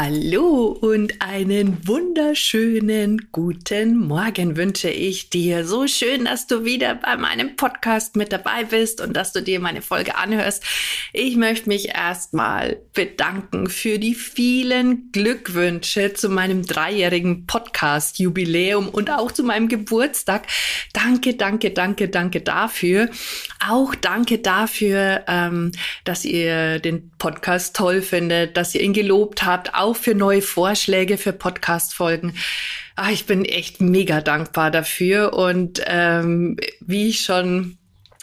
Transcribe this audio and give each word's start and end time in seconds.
Hallo 0.00 0.78
und 0.80 1.22
einen 1.22 1.88
wunderschönen 1.88 3.32
guten 3.32 3.98
Morgen 3.98 4.56
wünsche 4.56 4.90
ich 4.90 5.28
dir. 5.28 5.64
So 5.64 5.88
schön, 5.88 6.26
dass 6.26 6.46
du 6.46 6.64
wieder 6.64 6.94
bei 6.94 7.16
meinem 7.16 7.56
Podcast 7.56 8.14
mit 8.14 8.32
dabei 8.32 8.62
bist 8.62 9.00
und 9.00 9.14
dass 9.16 9.32
du 9.32 9.42
dir 9.42 9.58
meine 9.58 9.82
Folge 9.82 10.14
anhörst. 10.14 10.62
Ich 11.12 11.34
möchte 11.34 11.68
mich 11.68 11.88
erstmal 11.88 12.80
bedanken 12.94 13.68
für 13.68 13.98
die 13.98 14.14
vielen 14.14 15.10
Glückwünsche 15.10 16.14
zu 16.14 16.28
meinem 16.28 16.64
dreijährigen 16.64 17.46
Podcast-Jubiläum 17.46 18.88
und 18.88 19.10
auch 19.10 19.32
zu 19.32 19.42
meinem 19.42 19.66
Geburtstag. 19.66 20.46
Danke, 20.92 21.34
danke, 21.34 21.72
danke, 21.72 22.08
danke 22.08 22.40
dafür. 22.40 23.10
Auch 23.68 23.96
danke 23.96 24.38
dafür, 24.38 25.24
ähm, 25.26 25.72
dass 26.04 26.24
ihr 26.24 26.78
den 26.78 27.10
Podcast 27.18 27.76
toll 27.76 28.02
findet, 28.02 28.56
dass 28.56 28.74
ihr 28.74 28.80
ihn 28.80 28.92
gelobt 28.92 29.44
habt 29.44 29.74
auch 29.74 29.96
für 29.96 30.14
neue 30.14 30.42
Vorschläge 30.42 31.18
für 31.18 31.32
Podcast-Folgen. 31.32 32.34
Ah, 32.96 33.10
ich 33.10 33.26
bin 33.26 33.44
echt 33.44 33.80
mega 33.80 34.20
dankbar 34.20 34.70
dafür. 34.70 35.34
Und 35.34 35.80
ähm, 35.86 36.56
wie 36.80 37.08
ich 37.08 37.20
schon 37.20 37.78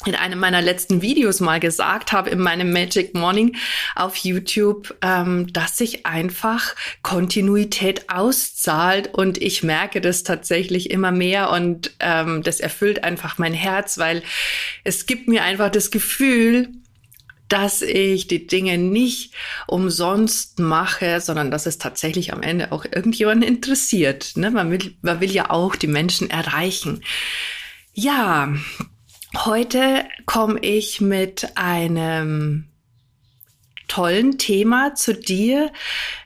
in 0.06 0.16
einem 0.16 0.40
meiner 0.40 0.62
letzten 0.62 1.02
Videos 1.02 1.40
mal 1.40 1.60
gesagt 1.60 2.12
habe, 2.12 2.30
in 2.30 2.40
meinem 2.40 2.72
Magic 2.72 3.16
Morning 3.16 3.56
auf 3.96 4.18
YouTube, 4.18 4.96
ähm, 5.02 5.52
dass 5.52 5.78
sich 5.78 6.06
einfach 6.06 6.76
Kontinuität 7.02 8.10
auszahlt 8.10 9.14
und 9.14 9.42
ich 9.42 9.64
merke 9.64 10.02
das 10.02 10.24
tatsächlich 10.24 10.92
immer 10.92 11.12
mehr 11.12 11.50
und 11.50 11.96
ähm, 12.00 12.44
das 12.44 12.60
erfüllt 12.60 13.04
einfach 13.04 13.38
mein 13.38 13.54
Herz, 13.54 13.98
weil 13.98 14.22
es 14.84 15.06
gibt 15.06 15.28
mir 15.28 15.44
einfach 15.44 15.72
das 15.72 15.92
Gefühl, 15.92 16.70
dass 17.48 17.82
ich 17.82 18.28
die 18.28 18.48
Dinge 18.48 18.78
nicht 18.78 19.34
umsonst 19.68 20.60
mache, 20.60 21.22
sondern 21.22 21.52
dass 21.52 21.66
es 21.66 21.78
tatsächlich 21.78 22.34
am 22.34 22.42
Ende 22.42 22.72
auch 22.72 22.86
irgendjemanden 22.86 23.48
interessiert. 23.48 24.36
Ne? 24.36 24.52
Man, 24.52 24.72
will, 24.72 24.96
man 25.02 25.22
will 25.22 25.32
ja 25.32 25.52
auch 25.52 25.76
die 25.76 25.88
Menschen 25.88 26.30
erreichen. 26.30 27.04
Ja, 27.94 28.54
heute 29.46 30.06
komme 30.26 30.60
ich 30.60 31.02
mit 31.02 31.56
einem 31.56 32.68
tollen 33.88 34.38
Thema 34.38 34.96
zu 34.96 35.14
dir, 35.14 35.72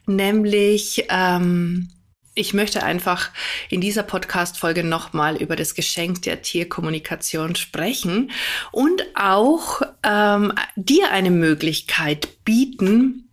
nämlich 0.06 1.06
ähm, 1.10 1.90
ich 2.40 2.54
möchte 2.54 2.84
einfach 2.84 3.32
in 3.70 3.82
dieser 3.82 4.04
Podcast-Folge 4.04 4.86
nochmal 4.86 5.36
über 5.36 5.58
das 5.58 5.76
Geschenk 5.76 6.22
der 6.22 6.42
Tierkommunikation 6.42 7.56
sprechen 7.56 8.32
und 8.72 9.04
auch 9.14 9.82
ähm, 10.04 10.54
dir 10.78 11.12
eine 11.12 11.32
Möglichkeit 11.32 12.46
bieten, 12.46 13.30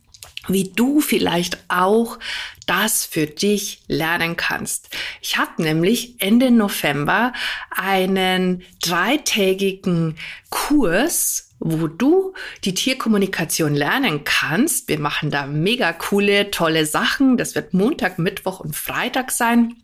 wie 0.48 0.72
du 0.74 1.00
vielleicht 1.00 1.58
auch 1.68 2.18
das 2.66 3.04
für 3.04 3.27
dich 3.27 3.82
lernen 3.86 4.36
kannst. 4.36 4.90
Ich 5.22 5.36
habe 5.36 5.62
nämlich 5.62 6.20
Ende 6.20 6.50
November 6.50 7.32
einen 7.70 8.64
dreitägigen 8.82 10.16
Kurs 10.50 11.45
wo 11.67 11.89
du 11.89 12.33
die 12.64 12.74
Tierkommunikation 12.74 13.74
lernen 13.74 14.24
kannst. 14.24 14.89
Wir 14.89 14.98
machen 14.98 15.30
da 15.30 15.46
mega 15.46 15.92
coole, 15.92 16.51
tolle 16.51 16.86
Sachen. 16.86 17.36
Das 17.36 17.55
wird 17.55 17.74
Montag, 17.74 18.18
Mittwoch 18.18 18.61
und 18.61 18.77
Freitag 18.77 19.30
sein. 19.30 19.74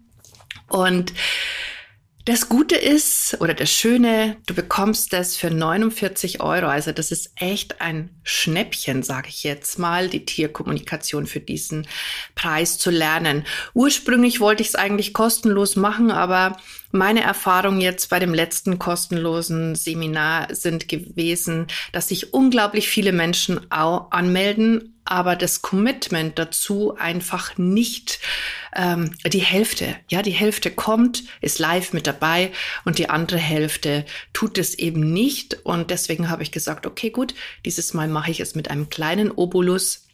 Und 0.68 1.12
das 2.24 2.48
Gute 2.48 2.76
ist 2.76 3.36
oder 3.40 3.52
das 3.52 3.72
Schöne, 3.72 4.36
du 4.46 4.54
bekommst 4.54 5.12
das 5.12 5.36
für 5.36 5.50
49 5.50 6.40
Euro. 6.40 6.66
Also 6.66 6.92
das 6.92 7.10
ist 7.10 7.32
echt 7.34 7.80
ein 7.80 8.10
Schnäppchen, 8.22 9.02
sage 9.02 9.28
ich 9.28 9.42
jetzt 9.42 9.80
mal, 9.80 10.08
die 10.08 10.24
Tierkommunikation 10.24 11.26
für 11.26 11.40
diesen 11.40 11.88
Preis 12.36 12.78
zu 12.78 12.90
lernen. 12.90 13.44
Ursprünglich 13.74 14.38
wollte 14.38 14.62
ich 14.62 14.68
es 14.68 14.74
eigentlich 14.76 15.14
kostenlos 15.14 15.74
machen, 15.74 16.12
aber 16.12 16.56
meine 16.92 17.22
Erfahrungen 17.22 17.80
jetzt 17.80 18.10
bei 18.10 18.18
dem 18.18 18.34
letzten 18.34 18.78
kostenlosen 18.78 19.74
Seminar 19.74 20.54
sind 20.54 20.88
gewesen, 20.88 21.66
dass 21.92 22.08
sich 22.08 22.32
unglaublich 22.32 22.88
viele 22.88 23.12
Menschen 23.12 23.70
anmelden, 23.70 24.94
aber 25.04 25.34
das 25.34 25.62
Commitment 25.62 26.38
dazu 26.38 26.96
einfach 26.96 27.58
nicht 27.58 28.20
ähm, 28.76 29.14
die 29.26 29.40
Hälfte, 29.40 29.96
ja, 30.08 30.22
die 30.22 30.30
Hälfte 30.30 30.70
kommt, 30.70 31.24
ist 31.40 31.58
live 31.58 31.92
mit 31.92 32.06
dabei 32.06 32.52
und 32.84 32.98
die 32.98 33.10
andere 33.10 33.38
Hälfte 33.38 34.04
tut 34.32 34.58
es 34.58 34.74
eben 34.74 35.12
nicht. 35.12 35.64
Und 35.64 35.90
deswegen 35.90 36.30
habe 36.30 36.42
ich 36.42 36.52
gesagt, 36.52 36.86
okay, 36.86 37.10
gut, 37.10 37.34
dieses 37.64 37.94
Mal 37.94 38.08
mache 38.08 38.30
ich 38.30 38.40
es 38.40 38.54
mit 38.54 38.70
einem 38.70 38.90
kleinen 38.90 39.30
Obolus, 39.30 40.06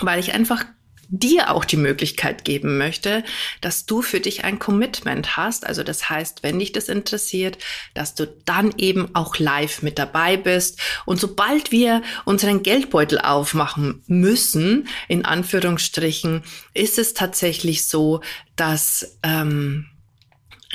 weil 0.00 0.20
ich 0.20 0.34
einfach 0.34 0.64
dir 1.08 1.50
auch 1.50 1.64
die 1.64 1.76
Möglichkeit 1.76 2.44
geben 2.44 2.78
möchte, 2.78 3.24
dass 3.60 3.86
du 3.86 4.02
für 4.02 4.20
dich 4.20 4.44
ein 4.44 4.58
Commitment 4.58 5.36
hast. 5.36 5.66
Also 5.66 5.82
das 5.82 6.10
heißt, 6.10 6.42
wenn 6.42 6.58
dich 6.58 6.72
das 6.72 6.88
interessiert, 6.88 7.58
dass 7.94 8.14
du 8.14 8.26
dann 8.44 8.74
eben 8.76 9.14
auch 9.14 9.38
live 9.38 9.82
mit 9.82 9.98
dabei 9.98 10.36
bist. 10.36 10.80
Und 11.04 11.20
sobald 11.20 11.72
wir 11.72 12.02
unseren 12.24 12.62
Geldbeutel 12.62 13.20
aufmachen 13.20 14.02
müssen, 14.06 14.88
in 15.08 15.24
Anführungsstrichen, 15.24 16.42
ist 16.74 16.98
es 16.98 17.14
tatsächlich 17.14 17.86
so, 17.86 18.20
dass, 18.56 19.18
ähm, 19.22 19.86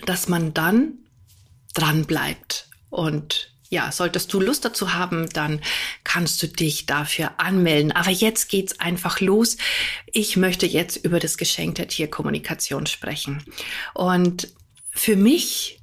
dass 0.05 0.29
man 0.29 0.53
dann 0.53 0.93
dran 1.73 2.05
bleibt 2.05 2.69
und 2.89 3.50
ja, 3.71 3.89
solltest 3.91 4.31
du 4.33 4.41
Lust 4.41 4.65
dazu 4.65 4.93
haben, 4.93 5.29
dann 5.29 5.61
kannst 6.03 6.43
du 6.43 6.47
dich 6.47 6.85
dafür 6.85 7.31
anmelden. 7.37 7.93
Aber 7.93 8.11
jetzt 8.11 8.49
geht's 8.49 8.79
einfach 8.81 9.21
los. 9.21 9.55
Ich 10.11 10.35
möchte 10.35 10.65
jetzt 10.65 10.97
über 10.97 11.21
das 11.21 11.37
Geschenk 11.37 11.75
der 11.75 11.87
Tierkommunikation 11.87 12.85
sprechen. 12.85 13.43
Und 13.93 14.49
für 14.91 15.15
mich, 15.15 15.79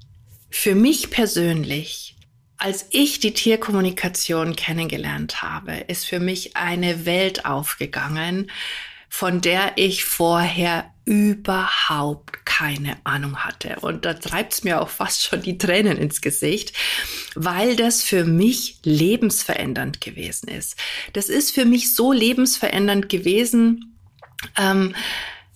für 0.51 0.75
mich 0.75 1.09
persönlich, 1.09 2.15
als 2.59 2.87
ich 2.91 3.21
die 3.21 3.33
Tierkommunikation 3.33 4.55
kennengelernt 4.55 5.41
habe, 5.41 5.73
ist 5.73 6.05
für 6.05 6.21
mich 6.21 6.57
eine 6.57 7.07
Welt 7.07 7.47
aufgegangen, 7.47 8.51
von 9.09 9.41
der 9.41 9.73
ich 9.77 10.05
vorher 10.05 10.93
überhaupt 11.05 12.45
keine 12.45 12.99
Ahnung 13.05 13.39
hatte. 13.39 13.77
Und 13.81 14.05
da 14.05 14.13
treibt's 14.13 14.63
mir 14.63 14.83
auch 14.83 14.91
fast 14.91 15.25
schon 15.25 15.41
die 15.41 15.57
Tränen 15.57 15.97
ins 15.97 16.21
Gesicht, 16.21 16.75
weil 17.35 17.77
das 17.77 18.03
für 18.03 18.25
mich 18.25 18.81
lebensverändernd 18.83 20.03
gewesen 20.03 20.49
ist. 20.49 20.77
Das 21.15 21.31
ist 21.31 21.53
für 21.53 21.65
mich 21.65 21.95
so 21.95 22.13
lebensverändernd 22.13 23.09
gewesen, 23.09 23.97
ähm, 24.59 24.95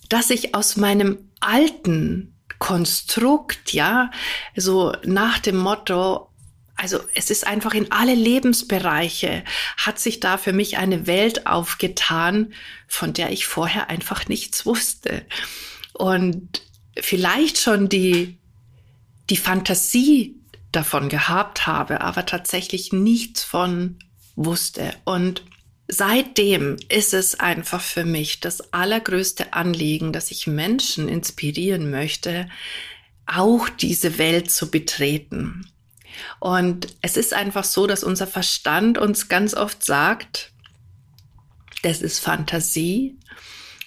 dass 0.09 0.31
ich 0.31 0.55
aus 0.55 0.75
meinem 0.75 1.29
alten 1.39 2.33
Konstrukt, 2.57 3.73
ja, 3.73 4.09
so 4.55 4.93
nach 5.05 5.37
dem 5.37 5.57
Motto, 5.57 6.29
also 6.75 6.99
es 7.13 7.29
ist 7.29 7.45
einfach 7.45 7.73
in 7.73 7.91
alle 7.91 8.15
Lebensbereiche 8.15 9.43
hat 9.77 9.99
sich 9.99 10.19
da 10.19 10.37
für 10.37 10.53
mich 10.53 10.77
eine 10.77 11.07
Welt 11.07 11.47
aufgetan, 11.47 12.53
von 12.87 13.13
der 13.13 13.31
ich 13.31 13.45
vorher 13.45 13.89
einfach 13.89 14.27
nichts 14.27 14.65
wusste. 14.65 15.25
Und 15.93 16.63
vielleicht 16.99 17.57
schon 17.59 17.89
die, 17.89 18.37
die 19.29 19.37
Fantasie 19.37 20.35
davon 20.71 21.09
gehabt 21.09 21.67
habe, 21.67 22.01
aber 22.01 22.25
tatsächlich 22.25 22.91
nichts 22.91 23.43
von 23.43 23.99
wusste. 24.35 24.93
Und 25.05 25.43
seitdem 25.87 26.77
ist 26.89 27.13
es 27.13 27.39
einfach 27.39 27.81
für 27.81 28.05
mich 28.05 28.39
das 28.39 28.73
allergrößte 28.73 29.53
Anliegen, 29.53 30.11
dass 30.11 30.31
ich 30.31 30.47
Menschen 30.47 31.07
inspirieren 31.07 31.91
möchte, 31.91 32.49
auch 33.25 33.69
diese 33.69 34.17
Welt 34.17 34.51
zu 34.51 34.69
betreten. 34.69 35.67
Und 36.39 36.87
es 37.01 37.17
ist 37.17 37.33
einfach 37.33 37.63
so, 37.63 37.87
dass 37.87 38.03
unser 38.03 38.27
Verstand 38.27 38.97
uns 38.97 39.29
ganz 39.29 39.53
oft 39.53 39.83
sagt, 39.83 40.51
das 41.81 42.01
ist 42.01 42.19
Fantasie, 42.19 43.17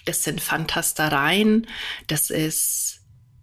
das 0.05 0.23
sind 0.23 0.41
Fantastereien, 0.41 1.67
das 2.07 2.29
ist 2.29 3.01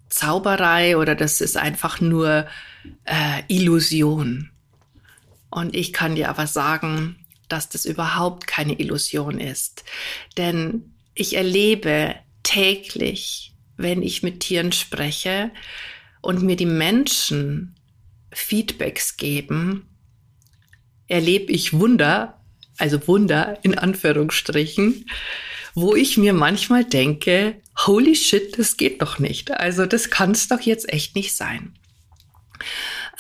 Zauberei 0.09 0.97
oder 0.97 1.15
das 1.15 1.41
ist 1.41 1.57
einfach 1.57 2.01
nur 2.01 2.47
äh, 3.05 3.43
Illusion. 3.49 4.51
Und 5.51 5.75
ich 5.75 5.93
kann 5.93 6.15
dir 6.15 6.29
aber 6.31 6.47
sagen, 6.47 7.17
dass 7.49 7.69
das 7.69 7.85
überhaupt 7.85 8.47
keine 8.47 8.79
Illusion 8.79 9.39
ist. 9.39 9.85
Denn 10.37 10.95
ich 11.15 11.37
erlebe 11.37 12.15
täglich 12.43 13.55
wenn 13.77 14.03
ich 14.03 14.23
mit 14.23 14.41
Tieren 14.41 14.73
spreche 14.73 15.51
und 16.21 16.43
mir 16.43 16.57
die 16.57 16.67
Menschen 16.67 17.75
Feedbacks 18.35 19.17
geben, 19.17 19.89
erlebe 21.07 21.53
ich 21.53 21.73
Wunder, 21.73 22.41
also 22.79 23.07
Wunder 23.07 23.59
in 23.63 23.77
Anführungsstrichen, 23.77 25.07
wo 25.75 25.95
ich 25.95 26.17
mir 26.17 26.33
manchmal 26.33 26.85
denke, 26.85 27.61
holy 27.87 28.15
shit, 28.15 28.59
das 28.59 28.77
geht 28.77 29.03
doch 29.03 29.19
nicht. 29.19 29.51
Also 29.51 29.87
das 29.87 30.11
kann 30.11 30.31
es 30.31 30.49
doch 30.49 30.61
jetzt 30.61 30.93
echt 30.93 31.17
nicht 31.17 31.37
sein. 31.37 31.75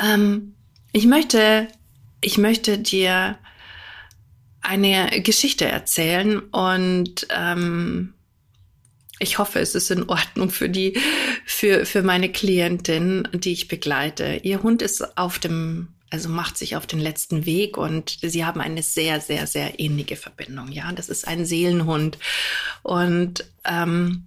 Ähm, 0.00 0.55
ich 0.93 1.06
möchte, 1.06 1.69
ich 2.20 2.38
möchte 2.38 2.78
dir 2.78 3.38
eine 4.60 5.20
Geschichte 5.20 5.67
erzählen 5.67 6.38
und 6.38 7.26
ähm, 7.31 8.14
ich 9.24 9.38
hoffe, 9.38 9.58
es 9.58 9.74
ist 9.74 9.90
in 9.90 10.08
Ordnung 10.08 10.50
für 10.50 10.68
die, 10.68 10.96
für, 11.44 11.84
für 11.84 12.02
meine 12.02 12.30
Klientin, 12.30 13.26
die 13.32 13.52
ich 13.52 13.66
begleite. 13.66 14.40
Ihr 14.42 14.62
Hund 14.62 14.82
ist 14.82 15.18
auf 15.18 15.40
dem, 15.40 15.88
also 16.10 16.28
macht 16.28 16.56
sich 16.56 16.76
auf 16.76 16.86
den 16.86 17.00
letzten 17.00 17.46
Weg 17.46 17.76
und 17.76 18.18
sie 18.22 18.44
haben 18.44 18.60
eine 18.60 18.82
sehr, 18.82 19.20
sehr, 19.20 19.48
sehr 19.48 19.80
ähnliche 19.80 20.16
Verbindung. 20.16 20.70
Ja, 20.70 20.92
das 20.92 21.08
ist 21.08 21.26
ein 21.26 21.44
Seelenhund 21.44 22.18
und 22.82 23.44
ähm, 23.64 24.26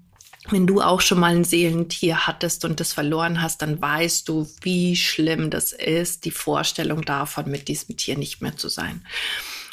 wenn 0.50 0.68
du 0.68 0.82
auch 0.82 1.02
schon 1.02 1.20
mal 1.20 1.36
ein 1.36 1.44
Seelentier 1.44 2.26
hattest 2.26 2.64
und 2.66 2.80
das 2.80 2.94
verloren 2.94 3.42
hast, 3.42 3.62
dann 3.62 3.82
weißt 3.82 4.28
du, 4.30 4.50
wie 4.62 4.96
schlimm 4.96 5.50
das 5.50 5.74
ist, 5.74 6.26
die 6.26 6.32
Vorstellung 6.32 7.04
davon, 7.04 7.52
mit 7.52 7.68
diesem 7.68 7.98
Tier 7.98 8.18
nicht 8.18 8.42
mehr 8.42 8.56
zu 8.56 8.70
sein. 8.70 9.06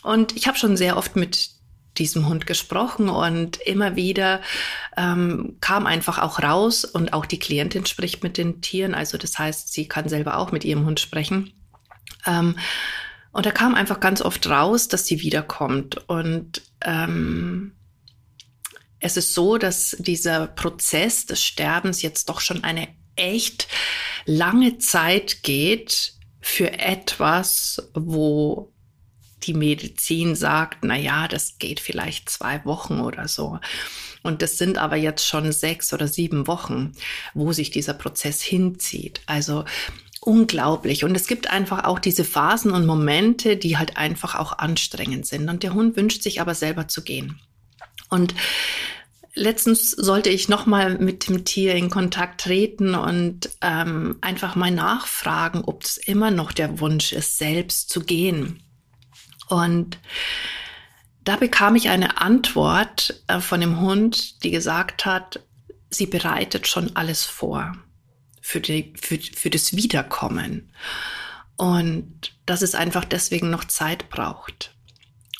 Und 0.03 0.37
ich 0.37 0.49
habe 0.49 0.59
schon 0.59 0.77
sehr 0.77 0.97
oft 0.97 1.17
mit 1.17 1.51
diesem 1.99 2.29
Hund 2.29 2.47
gesprochen 2.47 3.09
und 3.09 3.57
immer 3.59 3.97
wieder 3.97 4.41
ähm, 4.97 5.57
kam 5.61 5.87
einfach 5.87 6.19
auch 6.19 6.43
raus 6.43 6.85
und 6.85 7.13
auch 7.13 7.27
die 7.27 7.39
Klientin 7.39 7.87
spricht 7.87 8.23
mit 8.23 8.37
den 8.37 8.61
Tieren, 8.61 8.95
also 8.95 9.19
das 9.19 9.39
heißt, 9.39 9.73
sie 9.73 9.89
kann 9.89 10.09
selber 10.09 10.39
auch 10.39 10.53
mit 10.53 10.65
ihrem 10.65 10.87
Hund 10.87 11.01
sprechen. 11.01 11.53
Ähm, 12.27 12.57
und 13.33 13.47
da 13.47 13.51
kam 13.51 13.75
einfach 13.75 14.01
ganz 14.01 14.23
oft 14.23 14.49
raus, 14.49 14.89
dass 14.89 15.07
sie 15.07 15.21
wiederkommt 15.21 16.09
und 16.09 16.63
ähm, 16.83 17.73
es 19.05 19.19
ist 19.19 19.35
so, 19.35 19.59
dass 19.59 19.97
dieser 19.99 20.47
Prozess 20.47 21.27
des 21.27 21.45
Sterbens 21.45 22.01
jetzt 22.01 22.31
doch 22.31 22.41
schon 22.41 22.65
eine 22.65 22.89
echt 23.17 23.69
lange 24.25 24.79
Zeit 24.79 25.43
geht 25.43 26.15
für 26.41 26.73
etwas, 26.73 27.91
wo 27.95 28.74
die 29.47 29.55
Medizin 29.55 30.35
sagt, 30.35 30.79
na 30.83 30.97
ja, 30.97 31.29
das 31.29 31.59
geht 31.59 31.81
vielleicht 31.81 32.29
zwei 32.31 32.65
Wochen 32.65 33.01
oder 33.01 33.29
so. 33.29 33.59
Und 34.23 34.43
das 34.43 34.59
sind 34.59 34.79
aber 34.79 34.97
jetzt 34.97 35.27
schon 35.27 35.53
sechs 35.53 35.93
oder 35.93 36.09
sieben 36.09 36.47
Wochen, 36.47 36.93
wo 37.35 37.53
sich 37.53 37.71
dieser 37.71 37.95
Prozess 37.95 38.41
hinzieht. 38.43 39.21
Also 39.27 39.65
unglaublich. 40.21 41.05
Und 41.05 41.15
es 41.15 41.27
gibt 41.27 41.51
einfach 41.51 41.85
auch 41.85 41.99
diese 41.99 42.25
Phasen 42.25 42.71
und 42.73 42.87
Momente, 42.87 43.57
die 43.57 43.77
halt 43.77 43.97
einfach 43.97 44.35
auch 44.35 44.59
anstrengend 44.59 45.27
sind. 45.27 45.49
Und 45.49 45.63
der 45.63 45.75
Hund 45.75 45.97
wünscht 45.97 46.23
sich 46.23 46.41
aber 46.41 46.55
selber 46.55 46.89
zu 46.89 47.03
gehen. 47.03 47.39
Und 48.09 48.35
letztens 49.35 49.91
sollte 49.91 50.31
ich 50.31 50.49
nochmal 50.49 50.99
mit 50.99 51.29
dem 51.29 51.45
Tier 51.45 51.75
in 51.75 51.91
Kontakt 51.91 52.43
treten 52.43 52.95
und 52.95 53.51
ähm, 53.61 54.17
einfach 54.21 54.57
mal 54.57 54.71
nachfragen, 54.71 55.63
ob 55.65 55.85
es 55.85 55.97
immer 55.99 56.31
noch 56.31 56.53
der 56.53 56.81
Wunsch 56.81 57.13
ist, 57.13 57.37
selbst 57.37 57.91
zu 57.91 58.01
gehen. 58.01 58.64
Und 59.49 59.99
da 61.25 61.37
bekam 61.37 61.75
ich 61.75 61.89
eine 61.89 62.21
Antwort 62.21 63.23
äh, 63.29 63.41
von 63.41 63.61
dem 63.61 63.81
Hund, 63.81 64.45
die 64.45 64.51
gesagt 64.51 65.07
hat, 65.07 65.41
sie 65.91 66.07
bereitet 66.07 66.67
schon 66.67 66.95
alles 66.97 67.25
vor 67.25 67.73
für, 68.41 68.61
die, 68.61 68.93
für, 69.01 69.19
für 69.19 69.51
das 69.51 69.75
Wiederkommen. 69.75 70.71
Und 71.57 72.37
dass 72.47 72.63
es 72.63 72.75
einfach 72.75 73.05
deswegen 73.05 73.49
noch 73.49 73.65
Zeit 73.65 74.11
braucht. 74.11 74.77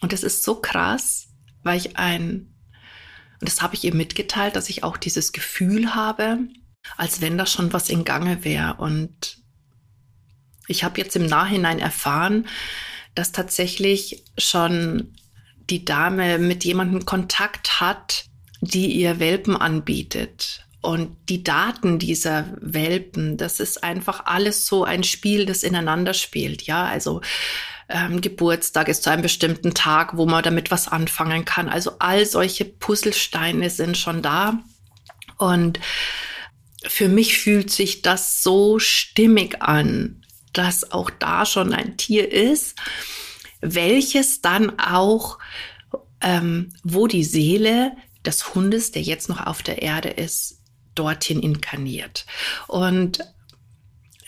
Und 0.01 0.13
es 0.13 0.23
ist 0.23 0.45
so 0.45 0.61
krass, 0.61 1.29
weil 1.63 1.79
ich 1.79 1.97
ein, 1.97 2.55
und 3.41 3.49
das 3.49 3.63
habe 3.63 3.75
ich 3.75 3.85
ihr 3.85 3.95
mitgeteilt, 3.95 4.57
dass 4.57 4.71
ich 4.71 4.85
auch 4.85 4.97
dieses 4.97 5.33
Gefühl 5.33 5.95
habe, 5.95 6.39
als 6.97 7.21
wenn 7.21 7.37
da 7.37 7.47
schon 7.47 7.73
was 7.73 7.89
in 7.89 8.05
Gange 8.05 8.45
wäre. 8.45 8.75
Und 8.75 9.39
ich 10.67 10.85
habe 10.85 11.01
jetzt 11.01 11.17
im 11.17 11.27
Nachhinein 11.27 11.79
erfahren, 11.79 12.47
dass 13.15 13.33
tatsächlich 13.33 14.25
schon 14.39 15.15
die 15.71 15.85
Dame 15.85 16.39
mit 16.39 16.65
jemandem 16.65 17.07
Kontakt 17.07 17.81
hat, 17.81 18.27
die 18.61 18.93
ihr 18.93 19.19
Welpen 19.19 19.57
anbietet. 19.57 20.65
Und 20.81 21.17
die 21.31 21.43
Daten 21.43 21.99
dieser 21.99 22.55
Welpen, 22.61 23.39
das 23.39 23.59
ist 23.59 23.83
einfach 23.83 24.27
alles 24.27 24.67
so 24.67 24.85
ein 24.85 25.03
Spiel, 25.03 25.47
das 25.47 25.63
ineinander 25.63 26.13
spielt. 26.13 26.63
Ja, 26.63 26.85
also 26.85 27.23
ähm, 27.89 28.21
Geburtstag 28.21 28.89
ist 28.89 29.03
zu 29.03 29.11
einem 29.11 29.23
bestimmten 29.23 29.73
Tag, 29.73 30.17
wo 30.17 30.27
man 30.27 30.43
damit 30.43 30.71
was 30.71 30.89
anfangen 30.89 31.47
kann. 31.47 31.71
Also 31.71 31.93
all 32.01 32.27
solche 32.27 32.67
Puzzlesteine 32.67 33.71
sind 33.71 33.97
schon 33.97 34.21
da. 34.21 34.63
Und 35.39 35.81
für 36.87 37.09
mich 37.09 37.39
fühlt 37.39 37.71
sich 37.71 38.03
das 38.03 38.43
so 38.43 38.79
stimmig 38.79 39.63
an, 39.63 40.24
dass 40.55 40.91
auch 40.93 41.11
da 41.11 41.45
schon 41.45 41.73
ein 41.75 41.97
Tier 41.97 42.31
ist, 42.31 42.79
welches 43.61 44.41
dann 44.41 44.79
auch, 44.79 45.39
ähm, 46.21 46.73
wo 46.83 47.07
die 47.07 47.25
Seele 47.25 47.93
des 48.25 48.55
Hundes, 48.55 48.93
der 48.93 49.03
jetzt 49.03 49.29
noch 49.29 49.47
auf 49.47 49.63
der 49.63 49.83
Erde 49.83 50.09
ist, 50.09 50.61
dorthin 50.95 51.41
inkarniert. 51.41 52.27
Und 52.69 53.21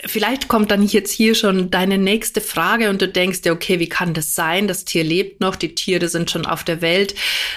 Vielleicht 0.05 0.49
kommt 0.49 0.71
dann 0.71 0.83
jetzt 0.83 1.11
hier 1.11 1.35
schon 1.35 1.71
deine 1.71 1.97
nächste 1.97 2.43
Frage 2.43 2.91
und 2.91 3.01
du 3.01 3.09
denkst 3.09 3.41
dir, 3.43 3.53
okay, 3.53 3.81
wie 3.81 3.89
kann 3.89 4.13
das 4.13 4.35
sein? 4.35 4.69
Das 4.69 4.85
Tier 4.85 5.03
lebt 5.03 5.41
noch, 5.41 5.57
die 5.57 5.75
Tiere 5.75 6.09
sind 6.09 6.31
schon 6.31 6.45
auf 6.45 6.65
der 6.65 6.83
Welt. 6.83 7.15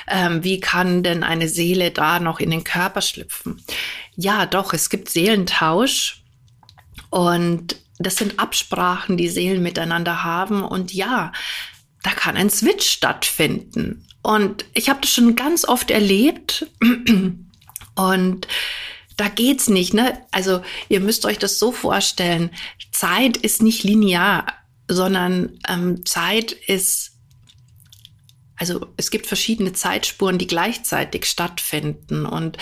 Ähm, 0.07 0.44
wie 0.44 0.62
kann 0.62 1.04
denn 1.04 1.24
eine 1.24 1.50
Seele 1.50 1.92
da 1.92 2.19
noch 2.19 2.39
in 2.39 2.50
den 2.50 2.63
Körper 2.63 3.01
schlüpfen? 3.01 3.62
Ja, 4.16 4.45
doch, 4.45 4.74
es 4.74 4.89
gibt 4.89 5.10
Seelentausch 5.10 6.24
und 7.10 7.75
das 7.99 8.15
sind 8.15 8.39
Absprachen, 8.39 9.17
die 9.17 9.29
Seelen 9.29 9.61
miteinander 9.61 10.23
haben. 10.23 10.63
Und 10.63 10.93
ja, 10.93 11.31
da 12.01 12.11
kann 12.11 12.37
ein 12.37 12.49
Switch 12.49 12.87
stattfinden. 12.87 14.07
Und 14.23 14.65
ich 14.73 14.89
habe 14.89 15.01
das 15.01 15.11
schon 15.11 15.35
ganz 15.35 15.65
oft 15.65 15.91
erlebt. 15.91 16.67
Und 17.95 18.47
da 19.17 19.27
geht's 19.27 19.67
nicht, 19.67 19.93
ne? 19.93 20.17
Also 20.31 20.61
ihr 20.87 21.01
müsst 21.01 21.25
euch 21.25 21.37
das 21.37 21.59
so 21.59 21.73
vorstellen: 21.73 22.51
Zeit 22.91 23.35
ist 23.35 23.61
nicht 23.61 23.83
linear, 23.83 24.45
sondern 24.87 25.59
ähm, 25.68 26.06
Zeit 26.06 26.53
ist 26.53 27.11
also 28.56 28.87
es 28.97 29.09
gibt 29.09 29.25
verschiedene 29.25 29.71
Zeitspuren, 29.71 30.37
die 30.37 30.47
gleichzeitig 30.47 31.25
stattfinden. 31.25 32.25
Und 32.25 32.57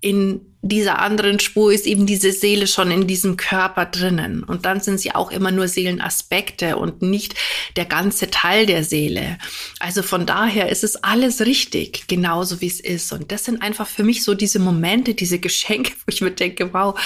in 0.00 0.40
dieser 0.62 0.98
anderen 0.98 1.38
Spur 1.38 1.72
ist 1.72 1.86
eben 1.86 2.06
diese 2.06 2.32
Seele 2.32 2.66
schon 2.66 2.90
in 2.90 3.06
diesem 3.06 3.36
Körper 3.36 3.86
drinnen. 3.86 4.42
Und 4.42 4.64
dann 4.66 4.80
sind 4.80 4.98
sie 4.98 5.14
auch 5.14 5.30
immer 5.30 5.50
nur 5.50 5.68
Seelenaspekte 5.68 6.76
und 6.76 7.02
nicht 7.02 7.34
der 7.76 7.84
ganze 7.84 8.30
Teil 8.30 8.66
der 8.66 8.84
Seele. 8.84 9.38
Also 9.78 10.02
von 10.02 10.26
daher 10.26 10.68
ist 10.68 10.84
es 10.84 10.96
alles 10.96 11.40
richtig, 11.40 12.08
genauso 12.08 12.60
wie 12.60 12.66
es 12.66 12.80
ist. 12.80 13.12
Und 13.12 13.30
das 13.32 13.44
sind 13.44 13.62
einfach 13.62 13.86
für 13.86 14.02
mich 14.02 14.24
so 14.24 14.34
diese 14.34 14.58
Momente, 14.58 15.14
diese 15.14 15.38
Geschenke, 15.38 15.92
wo 16.06 16.08
ich 16.08 16.20
mir 16.20 16.32
denke, 16.32 16.72
wow, 16.74 16.98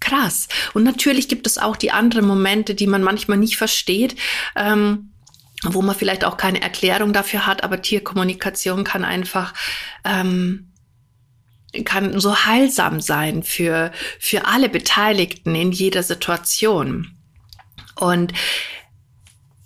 krass. 0.00 0.48
Und 0.72 0.82
natürlich 0.84 1.28
gibt 1.28 1.46
es 1.46 1.58
auch 1.58 1.76
die 1.76 1.92
anderen 1.92 2.26
Momente, 2.26 2.74
die 2.74 2.86
man 2.86 3.02
manchmal 3.02 3.38
nicht 3.38 3.56
versteht. 3.56 4.16
Ähm, 4.56 5.10
wo 5.66 5.80
man 5.80 5.96
vielleicht 5.96 6.26
auch 6.26 6.36
keine 6.36 6.60
Erklärung 6.60 7.14
dafür 7.14 7.46
hat, 7.46 7.64
aber 7.64 7.80
Tierkommunikation 7.80 8.84
kann 8.84 9.02
einfach 9.02 9.54
ähm, 10.04 10.73
kann 11.82 12.20
so 12.20 12.46
heilsam 12.46 13.00
sein 13.00 13.42
für, 13.42 13.90
für 14.18 14.46
alle 14.46 14.68
Beteiligten 14.68 15.54
in 15.54 15.72
jeder 15.72 16.02
Situation. 16.02 17.16
Und 17.96 18.32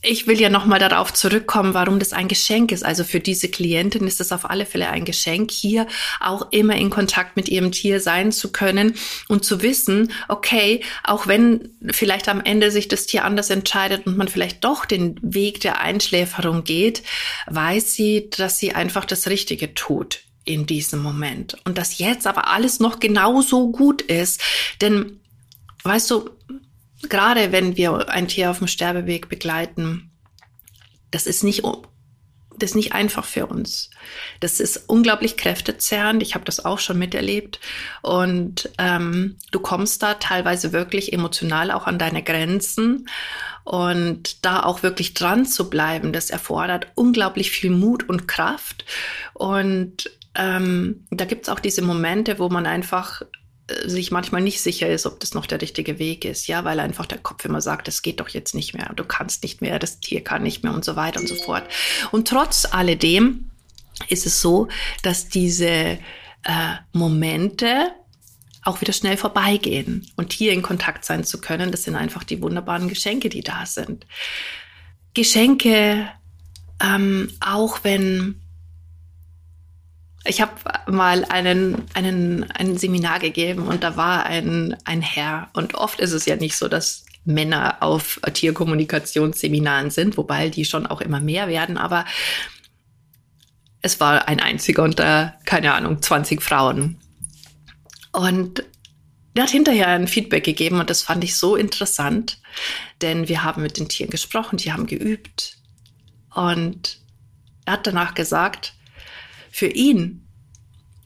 ich 0.00 0.28
will 0.28 0.40
ja 0.40 0.48
nochmal 0.48 0.78
darauf 0.78 1.12
zurückkommen, 1.12 1.74
warum 1.74 1.98
das 1.98 2.12
ein 2.12 2.28
Geschenk 2.28 2.70
ist. 2.70 2.84
Also 2.84 3.02
für 3.02 3.18
diese 3.18 3.48
Klientin 3.48 4.06
ist 4.06 4.20
es 4.20 4.30
auf 4.30 4.48
alle 4.48 4.64
Fälle 4.64 4.88
ein 4.90 5.04
Geschenk, 5.04 5.50
hier 5.50 5.88
auch 6.20 6.52
immer 6.52 6.76
in 6.76 6.88
Kontakt 6.88 7.36
mit 7.36 7.48
ihrem 7.48 7.72
Tier 7.72 8.00
sein 8.00 8.30
zu 8.30 8.52
können 8.52 8.94
und 9.26 9.44
zu 9.44 9.60
wissen, 9.60 10.12
okay, 10.28 10.82
auch 11.02 11.26
wenn 11.26 11.70
vielleicht 11.90 12.28
am 12.28 12.40
Ende 12.40 12.70
sich 12.70 12.86
das 12.86 13.06
Tier 13.06 13.24
anders 13.24 13.50
entscheidet 13.50 14.06
und 14.06 14.16
man 14.16 14.28
vielleicht 14.28 14.62
doch 14.62 14.84
den 14.84 15.18
Weg 15.20 15.60
der 15.62 15.80
Einschläferung 15.80 16.62
geht, 16.62 17.02
weiß 17.46 17.92
sie, 17.92 18.30
dass 18.30 18.58
sie 18.58 18.74
einfach 18.74 19.04
das 19.04 19.26
Richtige 19.26 19.74
tut 19.74 20.27
in 20.48 20.64
diesem 20.66 21.02
Moment. 21.02 21.56
Und 21.64 21.76
dass 21.76 21.98
jetzt 21.98 22.26
aber 22.26 22.48
alles 22.48 22.80
noch 22.80 23.00
genauso 23.00 23.70
gut 23.70 24.00
ist. 24.00 24.40
Denn, 24.80 25.20
weißt 25.84 26.10
du, 26.10 26.30
gerade 27.02 27.52
wenn 27.52 27.76
wir 27.76 28.08
ein 28.08 28.28
Tier 28.28 28.50
auf 28.50 28.58
dem 28.58 28.66
Sterbeweg 28.66 29.28
begleiten, 29.28 30.10
das 31.10 31.26
ist 31.26 31.44
nicht 31.44 31.64
das 32.58 32.70
ist 32.70 32.76
nicht 32.76 32.92
einfach 32.92 33.24
für 33.24 33.46
uns. 33.46 33.90
Das 34.40 34.58
ist 34.58 34.88
unglaublich 34.88 35.36
kräftezerrend. 35.36 36.22
Ich 36.24 36.34
habe 36.34 36.44
das 36.44 36.64
auch 36.64 36.80
schon 36.80 36.98
miterlebt. 36.98 37.60
Und 38.02 38.68
ähm, 38.78 39.36
du 39.52 39.60
kommst 39.60 40.02
da 40.02 40.14
teilweise 40.14 40.72
wirklich 40.72 41.12
emotional 41.12 41.70
auch 41.70 41.86
an 41.86 42.00
deine 42.00 42.24
Grenzen. 42.24 43.08
Und 43.62 44.44
da 44.44 44.64
auch 44.64 44.82
wirklich 44.82 45.14
dran 45.14 45.46
zu 45.46 45.70
bleiben, 45.70 46.12
das 46.12 46.30
erfordert 46.30 46.88
unglaublich 46.96 47.52
viel 47.52 47.70
Mut 47.70 48.08
und 48.08 48.26
Kraft. 48.26 48.84
Und 49.34 50.10
ähm, 50.38 51.04
da 51.10 51.24
gibt's 51.24 51.48
auch 51.48 51.60
diese 51.60 51.82
Momente, 51.82 52.38
wo 52.38 52.48
man 52.48 52.64
einfach 52.64 53.22
äh, 53.66 53.88
sich 53.88 54.12
manchmal 54.12 54.40
nicht 54.40 54.60
sicher 54.60 54.88
ist, 54.88 55.04
ob 55.04 55.18
das 55.20 55.34
noch 55.34 55.46
der 55.46 55.60
richtige 55.60 55.98
Weg 55.98 56.24
ist, 56.24 56.46
ja, 56.46 56.64
weil 56.64 56.78
einfach 56.78 57.06
der 57.06 57.18
Kopf 57.18 57.44
immer 57.44 57.60
sagt, 57.60 57.88
es 57.88 58.02
geht 58.02 58.20
doch 58.20 58.28
jetzt 58.28 58.54
nicht 58.54 58.72
mehr, 58.72 58.92
du 58.94 59.04
kannst 59.04 59.42
nicht 59.42 59.60
mehr, 59.60 59.78
das 59.80 59.98
Tier 59.98 60.22
kann 60.22 60.44
nicht 60.44 60.62
mehr 60.62 60.72
und 60.72 60.84
so 60.84 60.94
weiter 60.94 61.20
und 61.20 61.28
so 61.28 61.34
fort. 61.34 61.64
Und 62.12 62.28
trotz 62.28 62.66
alledem 62.70 63.50
ist 64.08 64.26
es 64.26 64.40
so, 64.40 64.68
dass 65.02 65.28
diese 65.28 65.66
äh, 65.66 65.98
Momente 66.92 67.90
auch 68.62 68.80
wieder 68.80 68.92
schnell 68.92 69.16
vorbeigehen 69.16 70.10
und 70.16 70.32
hier 70.32 70.52
in 70.52 70.62
Kontakt 70.62 71.04
sein 71.04 71.24
zu 71.24 71.40
können, 71.40 71.72
das 71.72 71.82
sind 71.82 71.96
einfach 71.96 72.22
die 72.22 72.40
wunderbaren 72.40 72.88
Geschenke, 72.88 73.28
die 73.28 73.42
da 73.42 73.66
sind. 73.66 74.06
Geschenke, 75.14 76.08
ähm, 76.80 77.32
auch 77.40 77.82
wenn 77.82 78.40
ich 80.28 80.42
habe 80.42 80.52
mal 80.86 81.24
einen, 81.24 81.84
einen, 81.94 82.50
ein 82.50 82.76
Seminar 82.76 83.18
gegeben 83.18 83.66
und 83.66 83.82
da 83.82 83.96
war 83.96 84.26
ein, 84.26 84.76
ein 84.84 85.00
Herr. 85.00 85.48
Und 85.54 85.74
oft 85.74 86.00
ist 86.00 86.12
es 86.12 86.26
ja 86.26 86.36
nicht 86.36 86.56
so, 86.56 86.68
dass 86.68 87.06
Männer 87.24 87.78
auf 87.80 88.20
Tierkommunikationsseminaren 88.32 89.90
sind, 89.90 90.16
wobei 90.16 90.50
die 90.50 90.64
schon 90.64 90.86
auch 90.86 91.00
immer 91.00 91.20
mehr 91.20 91.48
werden. 91.48 91.78
Aber 91.78 92.04
es 93.80 94.00
war 94.00 94.28
ein 94.28 94.40
einziger 94.40 94.82
unter, 94.82 95.34
keine 95.46 95.72
Ahnung, 95.72 96.02
20 96.02 96.42
Frauen. 96.42 96.98
Und 98.12 98.64
der 99.34 99.44
hat 99.44 99.50
hinterher 99.50 99.88
ein 99.88 100.08
Feedback 100.08 100.44
gegeben 100.44 100.80
und 100.80 100.90
das 100.90 101.02
fand 101.02 101.24
ich 101.24 101.36
so 101.36 101.56
interessant, 101.56 102.40
denn 103.00 103.28
wir 103.28 103.44
haben 103.44 103.62
mit 103.62 103.78
den 103.78 103.88
Tieren 103.88 104.10
gesprochen, 104.10 104.58
die 104.58 104.72
haben 104.72 104.86
geübt. 104.86 105.56
Und 106.34 106.98
er 107.64 107.74
hat 107.74 107.86
danach 107.86 108.14
gesagt, 108.14 108.74
für 109.50 109.68
ihn 109.68 110.26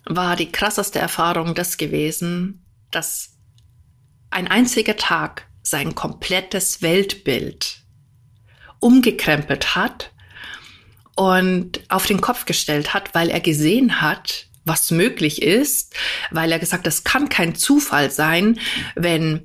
war 0.05 0.37
die 0.37 0.51
krasseste 0.51 0.99
Erfahrung 0.99 1.55
das 1.55 1.77
gewesen, 1.77 2.65
dass 2.91 3.37
ein 4.31 4.49
einziger 4.49 4.97
Tag 4.97 5.47
sein 5.63 5.95
komplettes 5.95 6.83
Weltbild 6.83 7.83
umgekrempelt 8.81 9.77
hat 9.77 10.11
und 11.15 11.81
auf 11.89 12.07
den 12.07 12.21
Kopf 12.21 12.47
gestellt 12.47 12.95
hat, 12.95 13.15
weil 13.15 13.31
er 13.31 13.41
gesehen 13.41 14.01
hat, 14.01 14.47
was 14.65 14.91
möglich 14.91 15.43
ist, 15.43 15.95
weil 16.31 16.51
er 16.51 16.59
gesagt, 16.59 16.87
das 16.87 17.05
kann 17.05 17.29
kein 17.29 17.55
Zufall 17.55 18.11
sein, 18.11 18.59
wenn 18.95 19.43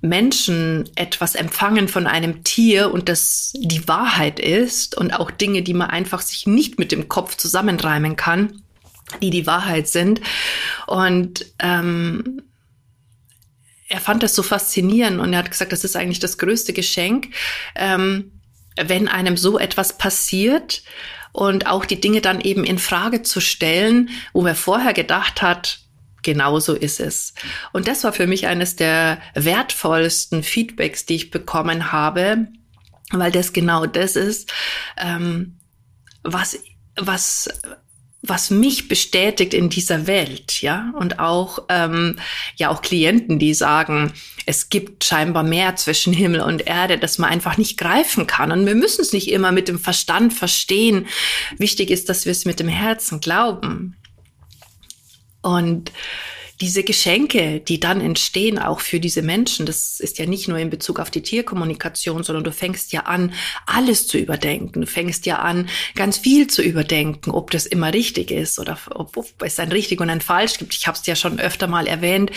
Menschen 0.00 0.88
etwas 0.94 1.34
empfangen 1.34 1.88
von 1.88 2.06
einem 2.06 2.44
Tier 2.44 2.92
und 2.92 3.08
das 3.08 3.52
die 3.56 3.88
Wahrheit 3.88 4.38
ist 4.38 4.96
und 4.96 5.12
auch 5.12 5.30
Dinge, 5.30 5.62
die 5.62 5.74
man 5.74 5.90
einfach 5.90 6.20
sich 6.20 6.46
nicht 6.46 6.78
mit 6.78 6.92
dem 6.92 7.08
Kopf 7.08 7.36
zusammenreimen 7.36 8.14
kann, 8.14 8.62
die 9.20 9.30
die 9.30 9.46
Wahrheit 9.46 9.88
sind. 9.88 10.20
Und 10.86 11.46
ähm, 11.58 12.42
er 13.88 14.00
fand 14.00 14.22
das 14.22 14.34
so 14.34 14.42
faszinierend 14.42 15.18
und 15.18 15.32
er 15.32 15.40
hat 15.40 15.50
gesagt, 15.50 15.72
das 15.72 15.82
ist 15.82 15.96
eigentlich 15.96 16.20
das 16.20 16.38
größte 16.38 16.72
Geschenk, 16.72 17.34
ähm, 17.74 18.32
wenn 18.80 19.08
einem 19.08 19.36
so 19.36 19.58
etwas 19.58 19.98
passiert 19.98 20.82
und 21.32 21.66
auch 21.66 21.84
die 21.84 22.00
Dinge 22.00 22.20
dann 22.20 22.40
eben 22.40 22.64
in 22.64 22.78
Frage 22.78 23.22
zu 23.22 23.40
stellen, 23.40 24.10
wo 24.32 24.42
man 24.42 24.54
vorher 24.54 24.92
gedacht 24.92 25.42
hat, 25.42 25.80
genauso 26.22 26.74
ist 26.74 27.00
es. 27.00 27.34
Und 27.72 27.88
das 27.88 28.04
war 28.04 28.12
für 28.12 28.26
mich 28.26 28.46
eines 28.46 28.76
der 28.76 29.18
wertvollsten 29.34 30.42
Feedbacks, 30.42 31.06
die 31.06 31.16
ich 31.16 31.30
bekommen 31.30 31.92
habe, 31.92 32.48
weil 33.10 33.32
das 33.32 33.52
genau 33.52 33.86
das 33.86 34.16
ist, 34.16 34.52
ähm, 34.96 35.58
was, 36.22 36.58
was, 36.96 37.48
was 38.22 38.50
mich 38.50 38.88
bestätigt 38.88 39.54
in 39.54 39.70
dieser 39.70 40.06
Welt, 40.06 40.60
ja, 40.60 40.92
und 40.98 41.18
auch 41.18 41.60
ähm, 41.68 42.18
ja 42.56 42.68
auch 42.68 42.82
Klienten, 42.82 43.38
die 43.38 43.54
sagen, 43.54 44.12
es 44.44 44.68
gibt 44.68 45.04
scheinbar 45.04 45.42
mehr 45.42 45.76
zwischen 45.76 46.12
Himmel 46.12 46.40
und 46.40 46.66
Erde, 46.66 46.98
das 46.98 47.18
man 47.18 47.30
einfach 47.30 47.56
nicht 47.58 47.78
greifen 47.78 48.26
kann. 48.26 48.50
Und 48.50 48.66
wir 48.66 48.74
müssen 48.74 49.02
es 49.02 49.12
nicht 49.12 49.30
immer 49.30 49.52
mit 49.52 49.68
dem 49.68 49.78
Verstand 49.78 50.32
verstehen. 50.32 51.06
Wichtig 51.58 51.90
ist, 51.90 52.08
dass 52.08 52.24
wir 52.24 52.32
es 52.32 52.44
mit 52.44 52.58
dem 52.58 52.68
Herzen 52.68 53.20
glauben. 53.20 53.96
Und 55.42 55.92
diese 56.60 56.82
Geschenke, 56.82 57.60
die 57.60 57.78
dann 57.78 58.00
entstehen, 58.00 58.58
auch 58.58 58.80
für 58.80 58.98
diese 58.98 59.22
Menschen, 59.22 59.64
das 59.64 60.00
ist 60.00 60.18
ja 60.18 60.26
nicht 60.26 60.48
nur 60.48 60.58
in 60.58 60.70
Bezug 60.70 60.98
auf 60.98 61.10
die 61.10 61.22
Tierkommunikation, 61.22 62.24
sondern 62.24 62.42
du 62.42 62.50
fängst 62.50 62.92
ja 62.92 63.02
an, 63.02 63.32
alles 63.66 64.08
zu 64.08 64.18
überdenken. 64.18 64.80
Du 64.80 64.86
fängst 64.86 65.24
ja 65.26 65.38
an, 65.38 65.68
ganz 65.94 66.18
viel 66.18 66.48
zu 66.48 66.62
überdenken, 66.62 67.30
ob 67.30 67.52
das 67.52 67.64
immer 67.66 67.94
richtig 67.94 68.32
ist 68.32 68.58
oder 68.58 68.76
ob, 68.90 69.16
es 69.40 69.60
ein 69.60 69.70
richtig 69.70 70.00
und 70.00 70.10
ein 70.10 70.20
falsch 70.20 70.58
gibt. 70.58 70.74
Ich 70.74 70.88
habe 70.88 70.98
es 70.98 71.06
ja 71.06 71.14
schon 71.14 71.38
öfter 71.38 71.68
mal 71.68 71.86
erwähnt, 71.86 72.32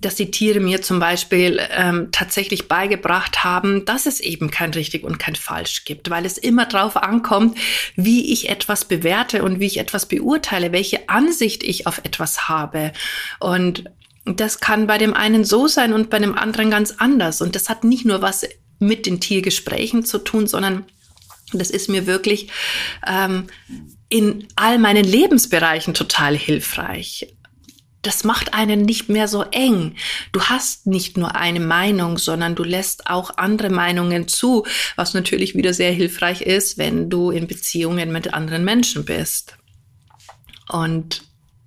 dass 0.00 0.14
die 0.14 0.30
Tiere 0.30 0.60
mir 0.60 0.80
zum 0.82 1.00
Beispiel 1.00 1.60
ähm, 1.70 2.08
tatsächlich 2.12 2.68
beigebracht 2.68 3.42
haben, 3.42 3.84
dass 3.84 4.06
es 4.06 4.20
eben 4.20 4.48
kein 4.50 4.72
richtig 4.74 5.02
und 5.02 5.18
kein 5.18 5.34
falsch 5.34 5.84
gibt, 5.84 6.08
weil 6.08 6.24
es 6.24 6.38
immer 6.38 6.66
darauf 6.66 6.96
ankommt, 6.96 7.58
wie 7.96 8.32
ich 8.32 8.48
etwas 8.48 8.84
bewerte 8.84 9.42
und 9.42 9.58
wie 9.58 9.66
ich 9.66 9.78
etwas 9.78 10.06
beurteile, 10.06 10.70
welche 10.70 11.08
Ansicht 11.08 11.64
ich 11.64 11.88
auf 11.88 11.98
etwas 12.04 12.48
habe. 12.48 12.92
Und 13.40 13.55
und 13.56 13.84
das 14.24 14.60
kann 14.60 14.86
bei 14.86 14.98
dem 14.98 15.14
einen 15.14 15.44
so 15.44 15.66
sein 15.68 15.92
und 15.92 16.10
bei 16.10 16.18
dem 16.18 16.36
anderen 16.36 16.70
ganz 16.70 16.94
anders. 16.98 17.40
Und 17.40 17.54
das 17.54 17.68
hat 17.68 17.84
nicht 17.84 18.04
nur 18.04 18.22
was 18.22 18.46
mit 18.78 19.06
den 19.06 19.20
Tiergesprächen 19.20 20.04
zu 20.04 20.18
tun, 20.18 20.46
sondern 20.46 20.84
das 21.52 21.70
ist 21.70 21.88
mir 21.88 22.06
wirklich 22.06 22.50
ähm, 23.06 23.46
in 24.08 24.46
all 24.56 24.78
meinen 24.78 25.04
Lebensbereichen 25.04 25.94
total 25.94 26.36
hilfreich. 26.36 27.34
Das 28.02 28.24
macht 28.24 28.54
einen 28.54 28.82
nicht 28.82 29.08
mehr 29.08 29.26
so 29.26 29.42
eng. 29.42 29.96
Du 30.32 30.42
hast 30.42 30.86
nicht 30.86 31.16
nur 31.16 31.34
eine 31.34 31.60
Meinung, 31.60 32.18
sondern 32.18 32.54
du 32.54 32.62
lässt 32.62 33.08
auch 33.08 33.36
andere 33.36 33.70
Meinungen 33.70 34.28
zu, 34.28 34.64
was 34.94 35.14
natürlich 35.14 35.54
wieder 35.54 35.72
sehr 35.72 35.92
hilfreich 35.92 36.42
ist, 36.42 36.78
wenn 36.78 37.10
du 37.10 37.30
in 37.30 37.46
Beziehungen 37.46 38.12
mit 38.12 38.34
anderen 38.34 38.64
Menschen 38.64 39.04
bist. 39.04 39.56
Und 40.68 41.25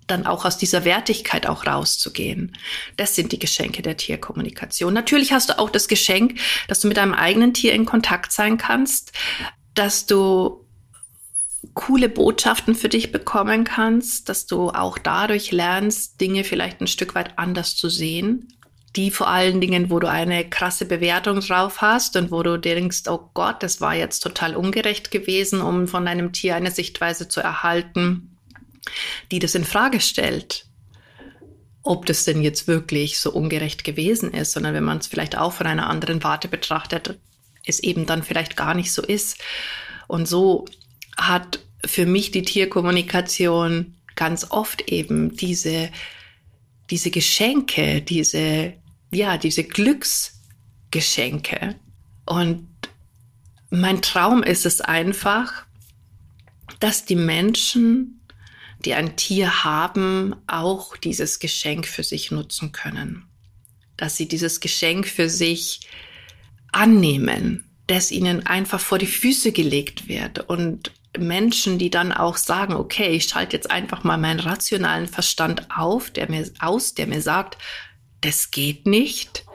dann 0.09 0.25
auch 0.25 0.45
aus 0.45 0.57
dieser 0.57 0.85
Wertigkeit 0.85 1.47
auch 1.47 1.65
rauszugehen. 1.65 2.55
Das 2.97 3.15
sind 3.15 3.31
die 3.31 3.39
Geschenke 3.39 3.81
der 3.81 3.97
Tierkommunikation. 3.97 4.93
Natürlich 4.93 5.31
hast 5.31 5.49
du 5.49 5.59
auch 5.59 5.69
das 5.69 5.87
Geschenk, 5.87 6.39
dass 6.67 6.79
du 6.79 6.87
mit 6.87 6.97
deinem 6.97 7.13
eigenen 7.13 7.53
Tier 7.53 7.73
in 7.73 7.85
Kontakt 7.85 8.31
sein 8.31 8.57
kannst, 8.57 9.11
dass 9.73 10.05
du 10.05 10.65
coole 11.73 12.09
Botschaften 12.09 12.75
für 12.75 12.89
dich 12.89 13.11
bekommen 13.11 13.63
kannst, 13.63 14.29
dass 14.29 14.45
du 14.45 14.69
auch 14.69 14.97
dadurch 14.97 15.51
lernst, 15.51 16.19
Dinge 16.21 16.43
vielleicht 16.43 16.81
ein 16.81 16.87
Stück 16.87 17.15
weit 17.15 17.37
anders 17.37 17.75
zu 17.75 17.89
sehen. 17.89 18.47
Die 18.95 19.11
vor 19.11 19.27
allen 19.27 19.61
Dingen, 19.61 19.91
wo 19.91 19.99
du 19.99 20.09
eine 20.09 20.49
krasse 20.49 20.85
Bewertung 20.85 21.41
drauf 21.41 21.81
hast 21.81 22.15
und 22.15 22.31
wo 22.31 22.41
du 22.41 22.57
denkst, 22.57 23.03
oh 23.07 23.29
Gott, 23.35 23.61
das 23.61 23.81
war 23.81 23.93
jetzt 23.93 24.21
total 24.21 24.55
ungerecht 24.55 25.11
gewesen, 25.11 25.61
um 25.61 25.87
von 25.87 26.05
deinem 26.05 26.33
Tier 26.33 26.55
eine 26.55 26.71
Sichtweise 26.71 27.27
zu 27.27 27.39
erhalten 27.39 28.38
die 29.31 29.39
das 29.39 29.55
in 29.55 29.65
Frage 29.65 29.99
stellt, 29.99 30.65
ob 31.83 32.05
das 32.05 32.25
denn 32.25 32.41
jetzt 32.41 32.67
wirklich 32.67 33.19
so 33.19 33.31
ungerecht 33.31 33.83
gewesen 33.83 34.33
ist, 34.33 34.51
sondern 34.51 34.73
wenn 34.73 34.83
man 34.83 34.99
es 34.99 35.07
vielleicht 35.07 35.37
auch 35.37 35.53
von 35.53 35.67
einer 35.67 35.89
anderen 35.89 36.23
Warte 36.23 36.47
betrachtet, 36.47 37.19
es 37.65 37.79
eben 37.79 38.05
dann 38.05 38.23
vielleicht 38.23 38.57
gar 38.57 38.73
nicht 38.73 38.91
so 38.91 39.01
ist. 39.01 39.37
Und 40.07 40.27
so 40.27 40.65
hat 41.17 41.59
für 41.85 42.05
mich 42.05 42.31
die 42.31 42.43
Tierkommunikation 42.43 43.95
ganz 44.15 44.47
oft 44.49 44.91
eben 44.91 45.35
diese, 45.35 45.89
diese 46.89 47.11
Geschenke, 47.11 48.01
diese, 48.01 48.73
ja, 49.11 49.37
diese 49.37 49.63
Glücksgeschenke. 49.63 51.75
Und 52.25 52.67
mein 53.69 54.01
Traum 54.01 54.43
ist 54.43 54.65
es 54.65 54.81
einfach, 54.81 55.63
dass 56.79 57.05
die 57.05 57.15
Menschen 57.15 58.18
die 58.79 58.93
ein 58.93 59.15
Tier 59.15 59.63
haben, 59.63 60.35
auch 60.47 60.95
dieses 60.97 61.39
Geschenk 61.39 61.85
für 61.85 62.03
sich 62.03 62.31
nutzen 62.31 62.71
können. 62.71 63.25
Dass 63.97 64.15
sie 64.15 64.27
dieses 64.27 64.59
Geschenk 64.61 65.07
für 65.07 65.29
sich 65.29 65.81
annehmen, 66.71 67.69
das 67.87 68.11
ihnen 68.11 68.45
einfach 68.45 68.79
vor 68.79 68.97
die 68.97 69.07
Füße 69.07 69.51
gelegt 69.51 70.07
wird 70.07 70.39
und 70.49 70.91
Menschen, 71.17 71.79
die 71.79 71.89
dann 71.89 72.13
auch 72.13 72.37
sagen, 72.37 72.75
okay, 72.75 73.09
ich 73.09 73.25
schalte 73.25 73.55
jetzt 73.55 73.71
einfach 73.71 74.03
mal 74.03 74.17
meinen 74.17 74.39
rationalen 74.39 75.07
Verstand 75.07 75.67
auf, 75.75 76.11
der 76.11 76.29
mir 76.29 76.49
aus, 76.59 76.93
der 76.93 77.07
mir 77.07 77.21
sagt, 77.21 77.57
das 78.21 78.51
geht 78.51 78.85
nicht. 78.85 79.45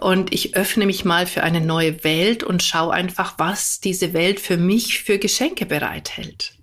Und 0.00 0.32
ich 0.32 0.56
öffne 0.56 0.86
mich 0.86 1.04
mal 1.04 1.26
für 1.26 1.44
eine 1.44 1.60
neue 1.60 2.02
Welt 2.02 2.42
und 2.42 2.62
schaue 2.62 2.92
einfach, 2.92 3.34
was 3.38 3.80
diese 3.80 4.12
Welt 4.12 4.40
für 4.40 4.56
mich 4.56 5.02
für 5.02 5.18
Geschenke 5.18 5.66
bereithält. 5.66 6.54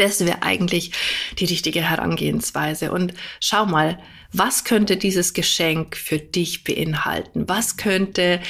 Das 0.00 0.20
wäre 0.20 0.42
eigentlich 0.42 0.92
die 1.38 1.44
richtige 1.44 1.82
Herangehensweise. 1.82 2.90
Und 2.90 3.14
schau 3.40 3.66
mal, 3.66 3.98
was 4.32 4.64
könnte 4.64 4.96
dieses 4.96 5.34
Geschenk 5.34 5.96
für 5.96 6.18
dich 6.18 6.64
beinhalten? 6.64 7.48
Was 7.48 7.76
könnte 7.76 8.40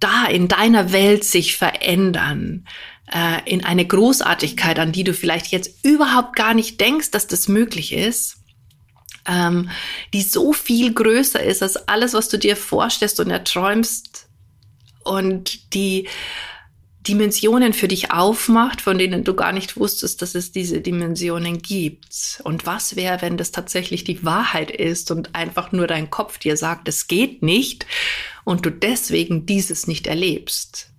da 0.00 0.26
in 0.26 0.48
deiner 0.48 0.92
Welt 0.92 1.24
sich 1.24 1.56
verändern? 1.56 2.66
Äh, 3.10 3.50
in 3.50 3.64
eine 3.64 3.86
Großartigkeit, 3.86 4.78
an 4.78 4.92
die 4.92 5.04
du 5.04 5.14
vielleicht 5.14 5.46
jetzt 5.46 5.84
überhaupt 5.84 6.36
gar 6.36 6.52
nicht 6.52 6.78
denkst, 6.80 7.10
dass 7.10 7.26
das 7.26 7.48
möglich 7.48 7.94
ist? 7.94 8.36
Ähm, 9.26 9.70
die 10.12 10.22
so 10.22 10.52
viel 10.52 10.92
größer 10.92 11.42
ist 11.42 11.62
als 11.62 11.76
alles, 11.88 12.12
was 12.12 12.28
du 12.28 12.38
dir 12.38 12.56
vorstellst 12.56 13.18
und 13.20 13.30
erträumst 13.30 14.28
und 15.04 15.74
die 15.74 16.08
Dimensionen 17.06 17.72
für 17.72 17.88
dich 17.88 18.10
aufmacht, 18.12 18.80
von 18.80 18.98
denen 18.98 19.24
du 19.24 19.34
gar 19.34 19.52
nicht 19.52 19.76
wusstest, 19.76 20.20
dass 20.20 20.34
es 20.34 20.52
diese 20.52 20.80
Dimensionen 20.80 21.58
gibt. 21.62 22.40
Und 22.44 22.66
was 22.66 22.96
wäre, 22.96 23.22
wenn 23.22 23.36
das 23.36 23.52
tatsächlich 23.52 24.04
die 24.04 24.24
Wahrheit 24.24 24.70
ist 24.70 25.10
und 25.10 25.34
einfach 25.34 25.72
nur 25.72 25.86
dein 25.86 26.10
Kopf 26.10 26.38
dir 26.38 26.56
sagt, 26.56 26.88
es 26.88 27.06
geht 27.06 27.42
nicht 27.42 27.86
und 28.44 28.66
du 28.66 28.70
deswegen 28.70 29.46
dieses 29.46 29.86
nicht 29.86 30.06
erlebst? 30.06 30.90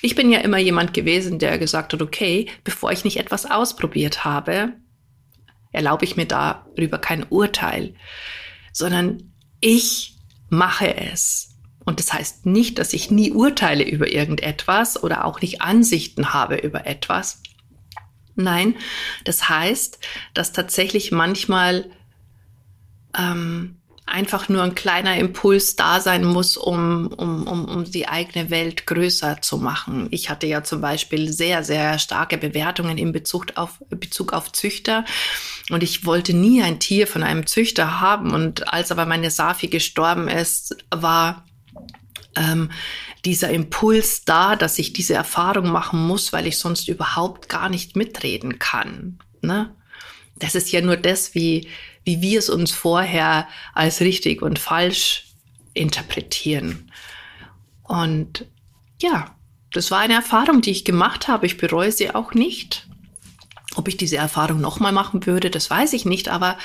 Ich 0.00 0.14
bin 0.14 0.30
ja 0.30 0.40
immer 0.40 0.58
jemand 0.58 0.94
gewesen, 0.94 1.38
der 1.38 1.58
gesagt 1.58 1.92
hat, 1.92 2.02
okay, 2.02 2.46
bevor 2.64 2.92
ich 2.92 3.04
nicht 3.04 3.18
etwas 3.18 3.46
ausprobiert 3.46 4.24
habe, 4.24 4.72
erlaube 5.72 6.04
ich 6.04 6.16
mir 6.16 6.26
darüber 6.26 6.98
kein 6.98 7.24
Urteil, 7.28 7.94
sondern 8.72 9.32
ich 9.60 10.16
mache 10.48 10.96
es. 10.96 11.57
Und 11.88 12.00
das 12.00 12.12
heißt 12.12 12.44
nicht, 12.44 12.78
dass 12.78 12.92
ich 12.92 13.10
nie 13.10 13.32
urteile 13.32 13.82
über 13.82 14.12
irgendetwas 14.12 15.02
oder 15.02 15.24
auch 15.24 15.40
nicht 15.40 15.62
Ansichten 15.62 16.34
habe 16.34 16.56
über 16.56 16.86
etwas. 16.86 17.40
Nein, 18.34 18.74
das 19.24 19.48
heißt, 19.48 19.98
dass 20.34 20.52
tatsächlich 20.52 21.12
manchmal 21.12 21.86
ähm, 23.18 23.78
einfach 24.04 24.50
nur 24.50 24.64
ein 24.64 24.74
kleiner 24.74 25.16
Impuls 25.16 25.76
da 25.76 26.00
sein 26.00 26.26
muss, 26.26 26.58
um, 26.58 27.06
um, 27.06 27.46
um, 27.46 27.64
um 27.64 27.84
die 27.84 28.06
eigene 28.06 28.50
Welt 28.50 28.86
größer 28.86 29.40
zu 29.40 29.56
machen. 29.56 30.08
Ich 30.10 30.28
hatte 30.28 30.46
ja 30.46 30.62
zum 30.62 30.82
Beispiel 30.82 31.32
sehr, 31.32 31.64
sehr 31.64 31.98
starke 31.98 32.36
Bewertungen 32.36 32.98
in 32.98 33.12
Bezug 33.12 33.46
auf, 33.54 33.82
Bezug 33.88 34.34
auf 34.34 34.52
Züchter. 34.52 35.06
Und 35.70 35.82
ich 35.82 36.04
wollte 36.04 36.34
nie 36.34 36.62
ein 36.62 36.80
Tier 36.80 37.06
von 37.06 37.22
einem 37.22 37.46
Züchter 37.46 37.98
haben. 37.98 38.32
Und 38.34 38.70
als 38.70 38.92
aber 38.92 39.06
meine 39.06 39.30
Safi 39.30 39.68
gestorben 39.68 40.28
ist, 40.28 40.76
war 40.90 41.47
ähm, 42.38 42.70
dieser 43.24 43.50
Impuls 43.50 44.24
da, 44.24 44.56
dass 44.56 44.78
ich 44.78 44.92
diese 44.92 45.14
Erfahrung 45.14 45.70
machen 45.70 46.06
muss, 46.06 46.32
weil 46.32 46.46
ich 46.46 46.58
sonst 46.58 46.88
überhaupt 46.88 47.48
gar 47.48 47.68
nicht 47.68 47.96
mitreden 47.96 48.58
kann. 48.58 49.18
Ne? 49.42 49.74
Das 50.36 50.54
ist 50.54 50.70
ja 50.70 50.80
nur 50.80 50.96
das, 50.96 51.34
wie, 51.34 51.68
wie 52.04 52.22
wir 52.22 52.38
es 52.38 52.48
uns 52.48 52.70
vorher 52.70 53.48
als 53.74 54.00
richtig 54.00 54.40
und 54.42 54.58
falsch 54.58 55.24
interpretieren. 55.74 56.90
Und 57.82 58.46
ja, 59.00 59.34
das 59.72 59.90
war 59.90 60.00
eine 60.00 60.14
Erfahrung, 60.14 60.60
die 60.60 60.70
ich 60.70 60.84
gemacht 60.84 61.28
habe. 61.28 61.46
Ich 61.46 61.56
bereue 61.56 61.92
sie 61.92 62.14
auch 62.14 62.34
nicht. 62.34 62.86
Ob 63.76 63.86
ich 63.86 63.96
diese 63.96 64.16
Erfahrung 64.16 64.60
nochmal 64.60 64.92
machen 64.92 65.26
würde, 65.26 65.50
das 65.50 65.70
weiß 65.70 65.92
ich 65.92 66.04
nicht, 66.04 66.28
aber 66.28 66.58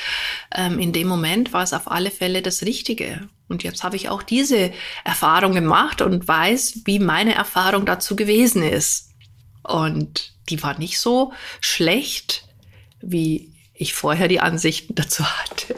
ähm, 0.55 0.79
in 0.79 0.93
dem 0.93 1.07
Moment 1.07 1.53
war 1.53 1.61
es 1.61 1.73
auf 1.73 1.91
alle 1.91 2.09
Fälle 2.09 2.41
das 2.41 2.63
Richtige. 2.63 3.29
Und 3.47 3.63
jetzt 3.63 3.83
habe 3.83 3.95
ich 3.95 4.09
auch 4.09 4.23
diese 4.23 4.71
Erfahrung 5.03 5.53
gemacht 5.53 6.01
und 6.01 6.27
weiß, 6.27 6.81
wie 6.85 6.99
meine 6.99 7.35
Erfahrung 7.35 7.85
dazu 7.85 8.15
gewesen 8.15 8.63
ist. 8.63 9.11
Und 9.63 10.33
die 10.49 10.61
war 10.63 10.77
nicht 10.77 10.99
so 10.99 11.33
schlecht, 11.61 12.47
wie 13.01 13.53
ich 13.73 13.93
vorher 13.93 14.27
die 14.27 14.39
Ansichten 14.39 14.95
dazu 14.95 15.25
hatte. 15.25 15.75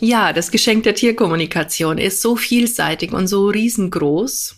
ja, 0.00 0.32
das 0.32 0.50
Geschenk 0.50 0.84
der 0.84 0.94
Tierkommunikation 0.94 1.98
ist 1.98 2.22
so 2.22 2.36
vielseitig 2.36 3.12
und 3.12 3.26
so 3.26 3.48
riesengroß, 3.48 4.56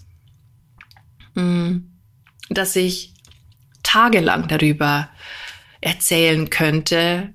hm, 1.34 1.92
dass 2.50 2.76
ich 2.76 3.14
tagelang 3.82 4.48
darüber 4.48 5.10
erzählen 5.80 6.50
könnte, 6.50 7.32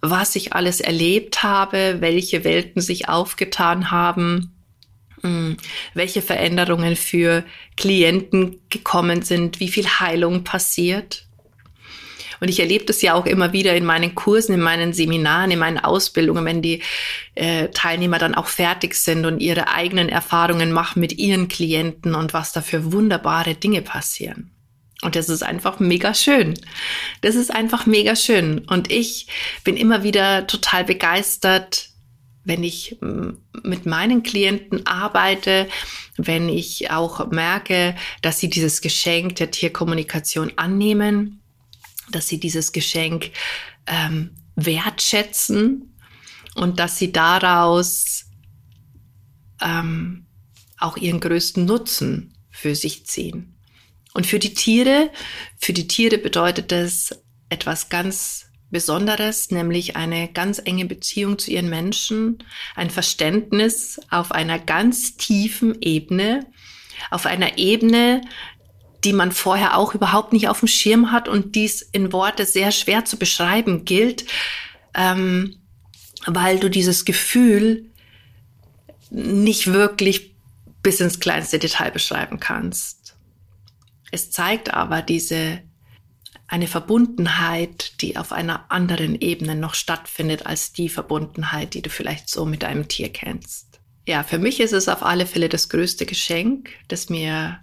was 0.00 0.36
ich 0.36 0.52
alles 0.52 0.80
erlebt 0.80 1.42
habe, 1.42 1.96
welche 2.00 2.44
Welten 2.44 2.80
sich 2.80 3.08
aufgetan 3.08 3.90
haben, 3.90 4.54
hm, 5.22 5.56
welche 5.94 6.22
Veränderungen 6.22 6.96
für 6.96 7.44
Klienten 7.76 8.60
gekommen 8.70 9.22
sind, 9.22 9.60
wie 9.60 9.68
viel 9.68 9.86
Heilung 9.86 10.44
passiert. 10.44 11.26
Und 12.40 12.48
ich 12.48 12.58
erlebe 12.58 12.86
das 12.86 13.02
ja 13.02 13.12
auch 13.14 13.26
immer 13.26 13.52
wieder 13.52 13.76
in 13.76 13.84
meinen 13.84 14.14
Kursen, 14.14 14.54
in 14.54 14.62
meinen 14.62 14.94
Seminaren, 14.94 15.50
in 15.50 15.58
meinen 15.58 15.78
Ausbildungen, 15.78 16.46
wenn 16.46 16.62
die 16.62 16.82
äh, 17.34 17.68
Teilnehmer 17.68 18.18
dann 18.18 18.34
auch 18.34 18.46
fertig 18.46 18.94
sind 18.94 19.26
und 19.26 19.40
ihre 19.40 19.68
eigenen 19.68 20.08
Erfahrungen 20.08 20.72
machen 20.72 21.00
mit 21.00 21.18
ihren 21.18 21.48
Klienten 21.48 22.14
und 22.14 22.32
was 22.32 22.52
da 22.52 22.62
für 22.62 22.92
wunderbare 22.92 23.54
Dinge 23.54 23.82
passieren. 23.82 24.50
Und 25.02 25.16
das 25.16 25.28
ist 25.28 25.42
einfach 25.42 25.80
mega 25.80 26.12
schön. 26.12 26.54
Das 27.22 27.34
ist 27.34 27.50
einfach 27.50 27.86
mega 27.86 28.14
schön. 28.16 28.60
Und 28.66 28.90
ich 28.90 29.28
bin 29.64 29.76
immer 29.76 30.02
wieder 30.02 30.46
total 30.46 30.84
begeistert, 30.84 31.88
wenn 32.44 32.62
ich 32.62 32.98
mm, 33.00 33.30
mit 33.62 33.86
meinen 33.86 34.22
Klienten 34.22 34.86
arbeite, 34.86 35.68
wenn 36.16 36.48
ich 36.48 36.90
auch 36.90 37.30
merke, 37.30 37.96
dass 38.22 38.40
sie 38.40 38.50
dieses 38.50 38.80
Geschenk 38.80 39.36
der 39.36 39.50
Tierkommunikation 39.50 40.52
annehmen, 40.56 41.40
dass 42.10 42.28
sie 42.28 42.40
dieses 42.40 42.72
Geschenk 42.72 43.30
ähm, 43.86 44.36
wertschätzen 44.56 45.96
und 46.54 46.78
dass 46.78 46.98
sie 46.98 47.12
daraus 47.12 48.26
ähm, 49.62 50.26
auch 50.78 50.96
ihren 50.96 51.20
größten 51.20 51.64
Nutzen 51.64 52.34
für 52.50 52.74
sich 52.74 53.06
ziehen. 53.06 53.59
Und 54.14 54.26
für 54.26 54.38
die 54.38 54.54
Tiere, 54.54 55.10
für 55.58 55.72
die 55.72 55.86
Tiere 55.86 56.18
bedeutet 56.18 56.72
das 56.72 57.22
etwas 57.48 57.88
ganz 57.88 58.46
Besonderes, 58.70 59.50
nämlich 59.50 59.96
eine 59.96 60.28
ganz 60.28 60.60
enge 60.64 60.86
Beziehung 60.86 61.38
zu 61.38 61.50
ihren 61.50 61.68
Menschen, 61.68 62.38
ein 62.76 62.90
Verständnis 62.90 64.00
auf 64.10 64.30
einer 64.30 64.58
ganz 64.58 65.16
tiefen 65.16 65.82
Ebene, 65.82 66.46
auf 67.10 67.26
einer 67.26 67.58
Ebene, 67.58 68.22
die 69.02 69.12
man 69.12 69.32
vorher 69.32 69.76
auch 69.76 69.94
überhaupt 69.94 70.32
nicht 70.32 70.48
auf 70.48 70.60
dem 70.60 70.68
Schirm 70.68 71.10
hat 71.10 71.28
und 71.28 71.54
dies 71.54 71.82
in 71.82 72.12
Worte 72.12 72.44
sehr 72.46 72.70
schwer 72.70 73.04
zu 73.04 73.16
beschreiben 73.16 73.84
gilt, 73.84 74.26
ähm, 74.94 75.56
weil 76.26 76.60
du 76.60 76.68
dieses 76.68 77.04
Gefühl 77.04 77.90
nicht 79.10 79.72
wirklich 79.72 80.36
bis 80.82 81.00
ins 81.00 81.18
kleinste 81.18 81.58
Detail 81.58 81.90
beschreiben 81.90 82.38
kannst. 82.40 82.99
Es 84.10 84.30
zeigt 84.30 84.72
aber 84.72 85.02
diese 85.02 85.62
eine 86.46 86.66
Verbundenheit, 86.66 88.00
die 88.00 88.16
auf 88.16 88.32
einer 88.32 88.70
anderen 88.72 89.20
Ebene 89.20 89.54
noch 89.54 89.74
stattfindet 89.74 90.46
als 90.46 90.72
die 90.72 90.88
Verbundenheit, 90.88 91.74
die 91.74 91.82
du 91.82 91.90
vielleicht 91.90 92.28
so 92.28 92.44
mit 92.44 92.64
einem 92.64 92.88
Tier 92.88 93.12
kennst. 93.12 93.80
Ja, 94.06 94.24
für 94.24 94.38
mich 94.38 94.58
ist 94.58 94.72
es 94.72 94.88
auf 94.88 95.04
alle 95.04 95.26
Fälle 95.26 95.48
das 95.48 95.68
größte 95.68 96.06
Geschenk, 96.06 96.70
das 96.88 97.08
mir 97.08 97.60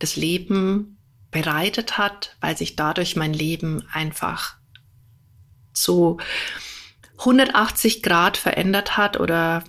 das 0.00 0.16
Leben 0.16 0.98
bereitet 1.30 1.96
hat, 1.96 2.36
weil 2.40 2.56
sich 2.56 2.74
dadurch 2.74 3.14
mein 3.14 3.32
Leben 3.32 3.86
einfach 3.92 4.56
zu 5.72 6.18
180 7.18 8.02
Grad 8.02 8.36
verändert 8.36 8.96
hat 8.96 9.20
oder 9.20 9.62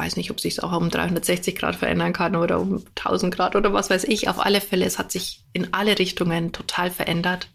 weiß 0.00 0.16
nicht, 0.16 0.30
ob 0.30 0.40
sich 0.40 0.54
es 0.54 0.60
auch 0.60 0.72
um 0.72 0.88
360 0.88 1.56
Grad 1.56 1.76
verändern 1.76 2.14
kann 2.14 2.34
oder 2.34 2.58
um 2.58 2.84
1000 2.96 3.34
Grad 3.34 3.54
oder 3.54 3.72
was 3.72 3.90
weiß 3.90 4.04
ich. 4.04 4.28
Auf 4.28 4.44
alle 4.44 4.60
Fälle, 4.60 4.86
es 4.86 4.98
hat 4.98 5.12
sich 5.12 5.44
in 5.52 5.74
alle 5.74 5.98
Richtungen 5.98 6.52
total 6.52 6.90
verändert. 6.90 7.50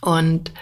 Und, 0.00 0.52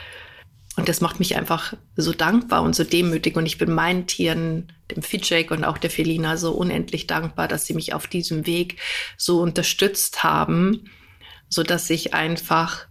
und 0.77 0.89
das 0.89 1.01
macht 1.01 1.21
mich 1.21 1.37
einfach 1.37 1.75
so 1.95 2.13
dankbar 2.13 2.63
und 2.63 2.75
so 2.75 2.83
demütig. 2.83 3.37
Und 3.37 3.47
ich 3.47 3.57
bin 3.57 3.73
meinen 3.73 4.09
Tieren, 4.09 4.73
dem 4.91 5.03
Fitchek 5.03 5.53
und 5.53 5.65
auch 5.65 5.79
der 5.79 5.91
Felina, 5.91 6.37
so 6.37 6.53
unendlich 6.53 7.07
dankbar, 7.07 7.47
dass 7.47 7.67
sie 7.67 7.75
mich 7.75 7.95
auf 7.95 8.09
diesem 8.09 8.47
Weg 8.47 8.81
so 9.17 9.41
unterstützt 9.41 10.25
haben, 10.25 10.91
so 11.49 11.63
dass 11.63 11.89
ich 11.89 12.15
einfach 12.15 12.87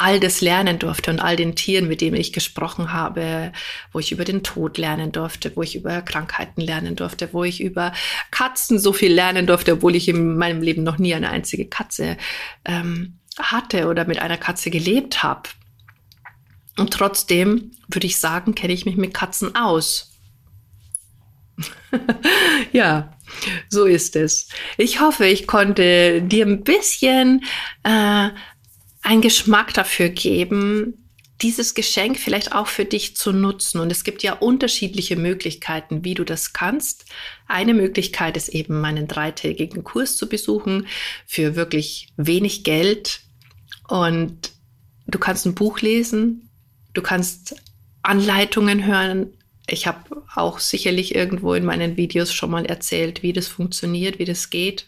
all 0.00 0.18
das 0.18 0.40
lernen 0.40 0.78
durfte 0.78 1.10
und 1.10 1.20
all 1.20 1.36
den 1.36 1.54
Tieren, 1.54 1.86
mit 1.86 2.00
denen 2.00 2.16
ich 2.16 2.32
gesprochen 2.32 2.92
habe, 2.92 3.52
wo 3.92 3.98
ich 3.98 4.12
über 4.12 4.24
den 4.24 4.42
Tod 4.42 4.78
lernen 4.78 5.12
durfte, 5.12 5.52
wo 5.56 5.62
ich 5.62 5.76
über 5.76 6.00
Krankheiten 6.00 6.62
lernen 6.62 6.96
durfte, 6.96 7.28
wo 7.32 7.44
ich 7.44 7.60
über 7.60 7.92
Katzen 8.30 8.78
so 8.78 8.94
viel 8.94 9.12
lernen 9.12 9.46
durfte, 9.46 9.74
obwohl 9.74 9.94
ich 9.94 10.08
in 10.08 10.38
meinem 10.38 10.62
Leben 10.62 10.82
noch 10.82 10.98
nie 10.98 11.14
eine 11.14 11.28
einzige 11.28 11.66
Katze 11.66 12.16
ähm, 12.64 13.18
hatte 13.38 13.88
oder 13.88 14.06
mit 14.06 14.20
einer 14.20 14.38
Katze 14.38 14.70
gelebt 14.70 15.22
habe. 15.22 15.50
Und 16.78 16.94
trotzdem 16.94 17.72
würde 17.88 18.06
ich 18.06 18.16
sagen, 18.16 18.54
kenne 18.54 18.72
ich 18.72 18.86
mich 18.86 18.96
mit 18.96 19.12
Katzen 19.12 19.54
aus. 19.54 20.18
ja, 22.72 23.12
so 23.68 23.84
ist 23.84 24.16
es. 24.16 24.48
Ich 24.78 25.00
hoffe, 25.00 25.26
ich 25.26 25.46
konnte 25.46 26.22
dir 26.22 26.46
ein 26.46 26.64
bisschen 26.64 27.44
äh, 27.82 28.30
einen 29.02 29.22
Geschmack 29.22 29.74
dafür 29.74 30.08
geben, 30.08 31.00
dieses 31.42 31.74
Geschenk 31.74 32.18
vielleicht 32.18 32.52
auch 32.52 32.66
für 32.66 32.84
dich 32.84 33.16
zu 33.16 33.32
nutzen. 33.32 33.80
Und 33.80 33.90
es 33.90 34.04
gibt 34.04 34.22
ja 34.22 34.34
unterschiedliche 34.34 35.16
Möglichkeiten, 35.16 36.04
wie 36.04 36.14
du 36.14 36.24
das 36.24 36.52
kannst. 36.52 37.06
Eine 37.46 37.74
Möglichkeit 37.74 38.36
ist 38.36 38.50
eben, 38.50 38.80
meinen 38.80 39.08
dreitägigen 39.08 39.84
Kurs 39.84 40.16
zu 40.16 40.28
besuchen 40.28 40.86
für 41.26 41.56
wirklich 41.56 42.08
wenig 42.16 42.64
Geld. 42.64 43.20
Und 43.88 44.52
du 45.06 45.18
kannst 45.18 45.46
ein 45.46 45.54
Buch 45.54 45.80
lesen, 45.80 46.50
du 46.92 47.02
kannst 47.02 47.56
Anleitungen 48.02 48.84
hören. 48.84 49.32
Ich 49.66 49.86
habe 49.86 50.22
auch 50.34 50.58
sicherlich 50.58 51.14
irgendwo 51.14 51.54
in 51.54 51.64
meinen 51.64 51.96
Videos 51.96 52.32
schon 52.32 52.50
mal 52.50 52.66
erzählt, 52.66 53.22
wie 53.22 53.32
das 53.32 53.48
funktioniert, 53.48 54.18
wie 54.18 54.24
das 54.24 54.50
geht. 54.50 54.86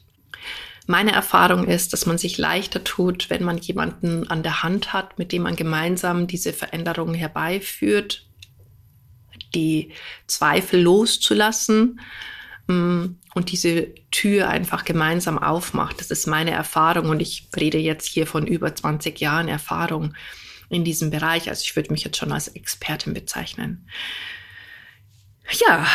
Meine 0.87 1.13
Erfahrung 1.13 1.67
ist, 1.67 1.93
dass 1.93 2.07
man 2.07 2.19
sich 2.19 2.39
leichter 2.39 2.83
tut, 2.83 3.31
wenn 3.31 3.45
man 3.45 3.59
jemanden 3.59 4.29
an 4.29 4.43
der 4.43 4.63
Hand 4.63 4.93
hat, 4.93 5.19
mit 5.19 5.31
dem 5.33 5.43
man 5.43 5.55
gemeinsam 5.55 6.27
diese 6.27 6.53
Veränderungen 6.53 7.15
herbeiführt, 7.15 8.27
die 9.55 9.93
Zweifel 10.27 10.81
loszulassen 10.81 12.01
mm, 12.67 13.05
und 13.35 13.53
diese 13.53 13.95
Tür 14.11 14.49
einfach 14.49 14.85
gemeinsam 14.85 15.39
aufmacht. 15.39 16.01
Das 16.01 16.11
ist 16.11 16.27
meine 16.27 16.51
Erfahrung 16.51 17.11
und 17.11 17.21
ich 17.21 17.49
rede 17.57 17.79
jetzt 17.79 18.07
hier 18.07 18.27
von 18.27 18.47
über 18.47 18.75
20 18.75 19.21
Jahren 19.21 19.49
Erfahrung 19.49 20.15
in 20.69 20.85
diesem 20.85 21.11
Bereich. 21.11 21.49
Also 21.49 21.63
ich 21.65 21.77
würde 21.77 21.93
mich 21.93 22.03
jetzt 22.03 22.17
schon 22.17 22.33
als 22.33 22.49
Expertin 22.49 23.15
bezeichnen. 23.15 23.87
Ja, 25.69 25.87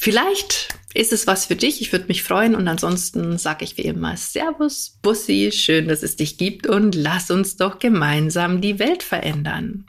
Vielleicht 0.00 0.68
ist 0.94 1.12
es 1.12 1.26
was 1.26 1.46
für 1.46 1.56
dich. 1.56 1.80
Ich 1.80 1.90
würde 1.90 2.04
mich 2.06 2.22
freuen. 2.22 2.54
Und 2.54 2.68
ansonsten 2.68 3.36
sage 3.36 3.64
ich 3.64 3.76
wie 3.76 3.82
immer 3.82 4.16
Servus, 4.16 4.96
Bussi, 5.02 5.50
schön, 5.52 5.88
dass 5.88 6.04
es 6.04 6.14
dich 6.14 6.38
gibt 6.38 6.68
und 6.68 6.94
lass 6.94 7.32
uns 7.32 7.56
doch 7.56 7.80
gemeinsam 7.80 8.60
die 8.60 8.78
Welt 8.78 9.02
verändern. 9.02 9.86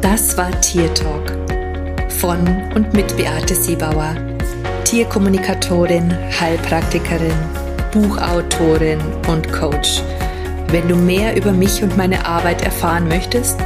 Das 0.00 0.34
war 0.38 0.58
Tier 0.62 0.92
Talk 0.94 1.30
von 2.08 2.38
und 2.74 2.94
mit 2.94 3.14
Beate 3.18 3.54
Siebauer, 3.54 4.16
Tierkommunikatorin, 4.86 6.10
Heilpraktikerin, 6.40 7.36
Buchautorin 7.92 9.00
und 9.28 9.52
Coach. 9.52 10.00
Wenn 10.68 10.88
du 10.88 10.96
mehr 10.96 11.36
über 11.36 11.52
mich 11.52 11.82
und 11.82 11.98
meine 11.98 12.24
Arbeit 12.24 12.62
erfahren 12.62 13.08
möchtest, 13.08 13.60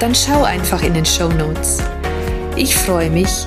dann 0.00 0.16
schau 0.16 0.42
einfach 0.42 0.82
in 0.82 0.94
den 0.94 1.06
Show 1.06 1.28
Notes. 1.28 1.78
Ich 2.56 2.74
freue 2.74 3.10
mich, 3.10 3.46